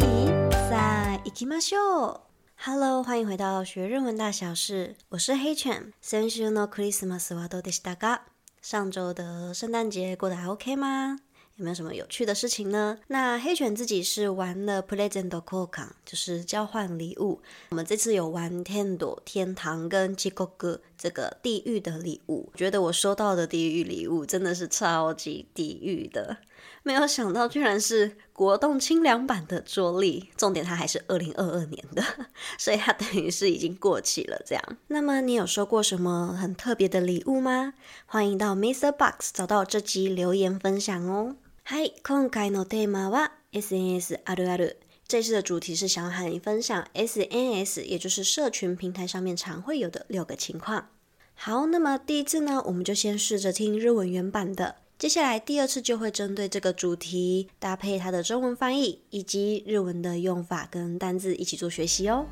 [0.69, 2.19] 在行きましょう。
[2.57, 5.91] Hello，欢迎回到学日文大小事，我是黑犬。
[5.99, 8.19] 先週のクリスマスはどうでしたか？
[8.61, 11.21] 上周的圣诞节过得还 OK 吗？
[11.61, 12.97] 有没有什么有趣的事情呢？
[13.05, 17.39] 那黑犬自己是玩了 Present Co c o n g 就是交换礼物。
[17.69, 22.51] 我们这次有玩 Ten o 天堂跟 j i g o k 这个地狱的礼物。
[22.55, 26.35] 觉得我收到的地狱礼物真的是超级地狱的，
[26.81, 32.03] 没有想到居然是国栋清凉版的桌立，重点它还是2022年的，
[32.57, 34.63] 所以它等于是已经过期了这样。
[34.87, 37.75] 那么你有收过什么很特别的礼物吗？
[38.07, 41.35] 欢迎到 Mr Box 找到这集留言分享哦。
[41.73, 44.75] Hi，今回のテーマは SNS あるある。
[45.07, 50.89] 这次的主题是想要和你分享 SNS，也就是社群平台上面常会有的六个情况。
[51.33, 54.75] 好，那么第一次呢，我们就先试着听日文原版的。
[54.99, 62.25] 接下来第二次就会针对这个主题，搭配它的中文翻译以及日文的用法跟单字一起做学习哦。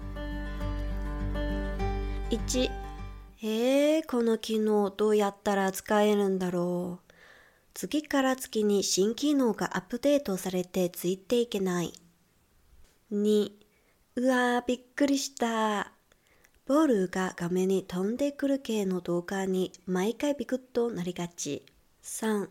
[2.30, 2.70] 以及、
[4.06, 7.09] この機能どうやったら使えるんだろう。
[7.82, 11.94] 次から次に新機能がアップデートされてついていけない。
[13.14, 13.52] 2、
[14.18, 15.94] うわーびっくりした。
[16.68, 21.64] ボールが画面に飛んでくる系の動画に毎回ビクッとなりがち。
[22.04, 22.50] 3、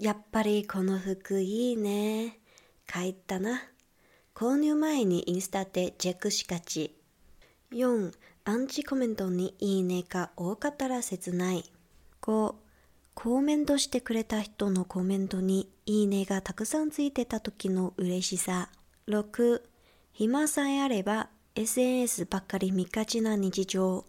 [0.00, 2.38] やっぱりこの服いいね。
[2.86, 3.62] 買ったな。
[4.34, 6.94] 購入前にインスタでチェックしがち。
[7.72, 8.12] 4、
[8.44, 11.64] アンチコメントにいいねが多かったら切ない。
[12.20, 12.54] 5、
[13.20, 18.68] コメントしてくれた人のコメントにいいねがたくさんついてた時の嬉しさ。
[19.08, 19.60] 6、
[20.12, 24.04] 暇さえあれば SNS ばっかり見がちな日常。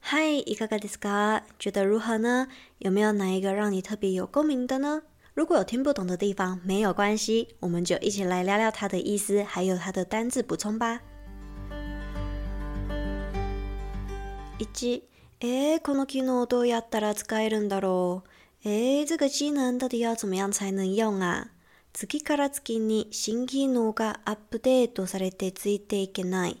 [0.00, 2.46] はい、いかがですか觉得如何呢
[2.78, 5.00] 有没有哪一个让你特别有共鸣的呢
[5.32, 11.00] 如果有听不懂的地方，没有关系，我们就一起来聊聊它的意思，还有它的单字补充吧。
[14.58, 15.02] 1、
[15.40, 18.28] えー、この機能どうやったら使えるんだろう
[19.06, 21.50] 这个技能到底要怎么样才能用啊？
[22.00, 26.56] 月月月新功新，技能がアップ更新，トされてつい更いけない。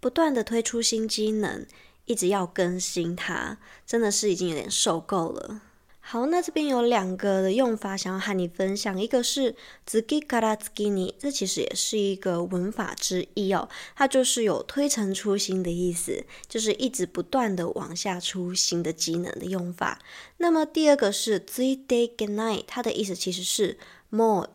[0.00, 1.66] 不功能推出新，功能
[2.06, 5.73] 一直要更新，它，真的是已能有新，受能了。
[6.06, 9.56] 好，那这边有两个的用法想要和你分享，一个是
[9.86, 10.38] 次ぎか
[10.74, 13.66] k i n i 这其实也是一个文法之一哦，
[13.96, 19.98] 它就是有推陈出新的意思，就是一直不断的往下出新的技能的用法。
[20.36, 21.86] 那么第二个是 n i g
[22.18, 23.78] h t 它的意思其实是
[24.10, 24.50] more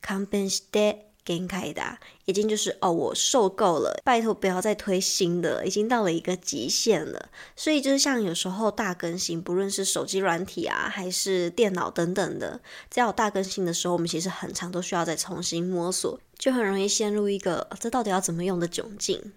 [0.00, 0.62] compensate
[1.02, 1.07] e。
[1.28, 1.82] 给你开的，
[2.24, 7.28] 已经就是哦，我受够了，拜托不要再推新的，已经到了一个极限了。
[7.54, 19.34] 所以就是像有时候大更新，不论是手机软体啊，还是电脑等等的，在有大更新的时候，我们其实很长都需要再重新摸索，就很容易陷入一个这到底要怎么用的窘境。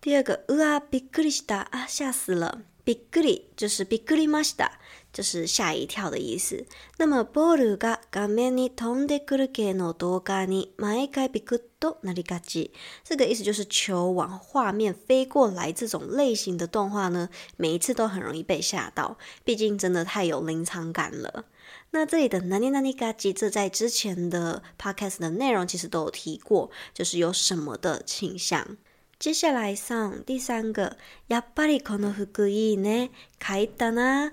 [0.00, 4.80] 第二个，啊，比格里西达啊，吓死了，比格里就是比格里马西达。
[5.12, 6.64] 就是吓一跳的意思。
[6.98, 12.70] 那么，ボールが画面に飛んでくる系の動画に毎回びくっとなりがち。
[13.04, 21.46] 这个意思就是球往画面飞过来这种类型的动画呢，每一次都很容易被吓到，毕竟真的太有临场感了。
[21.90, 28.76] 那这里的哪里哪里がち，这在之前的 podcast 的内容其实都有提过，就是有什么的倾向。
[29.18, 30.96] 接下来上第三个，
[31.28, 34.32] やっぱりこの服いいね、買ったな。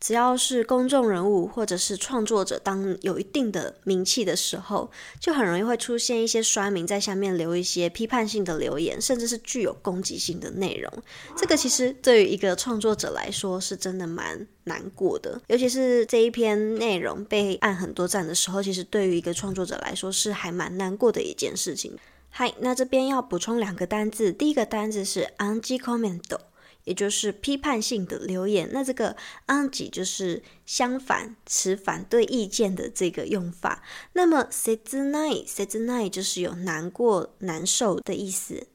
[0.00, 10.92] 只要是公众人物或者是创作者，当有一定的名气的时候，就很容易会出现一些衰民在下面留一些批判性的留言，甚至是具有攻击性的内容。
[11.36, 15.40] 这个其实对于一个创作者来说，是真的蛮难过的。
[15.48, 21.96] 尤其是这一篇内容被按很多赞的时候，其实对于一个创作者来说，是还蛮难过的一件事情。
[22.30, 26.40] 嗨，那这边要补充两个单字，第一个单字是 a n g i c o m m e n t o
[26.88, 29.14] 也就是批判性的留言，那这个
[29.48, 33.82] アンジ就是相反持反对意见的这个用法。
[34.14, 38.68] 那么 i n 切 night 就是有难过难受的意思。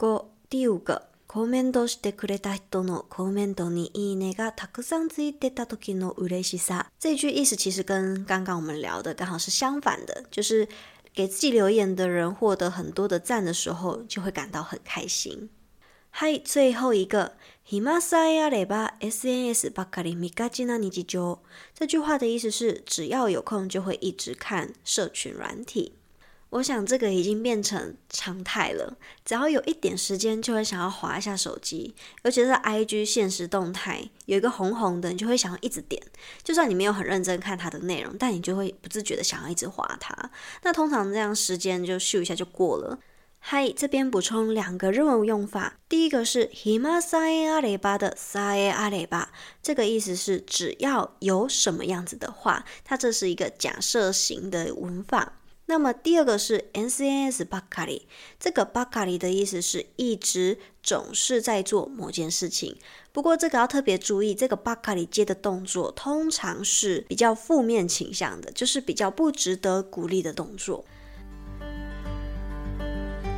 [0.00, 10.68] 五第五个コメントしてくれた人のコメントにいいねがたくさんついたとの嬉しさ，这句意思其实跟刚刚我们聊的刚好是相反的，就是
[11.14, 15.48] 给自己留言的人获得很多的赞的时候，就会感到很开心。
[16.16, 17.32] はい、最后一个，
[17.64, 21.38] ひまさいあれば SNS ばかり見がちなにちじ
[21.74, 25.94] 这句话的意思是，只要有空就会一直看社群软体。
[26.50, 31.94] 我想这个已经变成常态了，只要有一点时间就会想要划一下手机，
[32.24, 36.00] 尤其是 IG 现实动态有一个红红的，你就会想要一直点。
[36.44, 40.14] 就算你没有很认真看它的内容，但你就会不自觉的想要一直划它。
[40.62, 42.98] 那通常这样时间就咻一下就过了。
[43.44, 45.76] 嗨，这边补充两个日文用法。
[45.88, 48.70] 第一个是 h i m a a ま a r あ b a 的 s a a
[48.70, 49.28] r あ b a
[49.60, 55.40] 这个意思是只要有什么样子的话，它这是一个假设型的文法。
[55.66, 58.02] 那么第二个是 n c n s ばかり，
[58.38, 62.76] 这个ばか i 的意思是一直总是在做某件事情。
[63.12, 70.84] 不过这个要特别注意，这个ばか i 接的动作通常是比较负面倾向的，就是比较不值得鼓励的动作。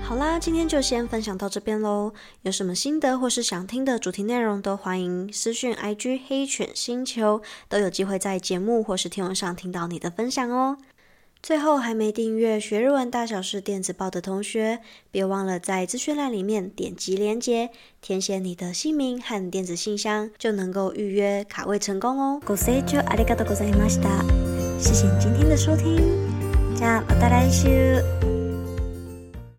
[0.05, 2.13] 好啦，今天就先分享到这边喽。
[2.43, 7.41] 有什么心得或是想听的主题内容，都欢迎私讯 I G 黑犬星球，
[7.71, 10.77] 都有机会在节目或是听众上听到你的分享哦。
[11.43, 14.81] 最后，还没订阅学日文大小事电子报的同学，
[15.11, 17.71] 别忘了在资讯栏里面点击链接，
[18.03, 22.43] 填写你的姓名和电子信箱，就能够预约卡位成功哦。
[22.49, 22.83] 谢谢
[25.19, 25.97] 今天的收听，
[26.77, 28.03] じゃまた来週。